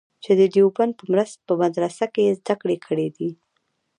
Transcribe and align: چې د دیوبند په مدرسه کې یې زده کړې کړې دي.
چې 0.23 0.31
د 0.39 0.41
دیوبند 0.53 0.93
په 1.47 1.53
مدرسه 1.63 2.05
کې 2.13 2.21
یې 2.27 2.33
زده 2.39 2.55
کړې 2.61 2.77
کړې 2.85 3.07
دي. 3.17 3.31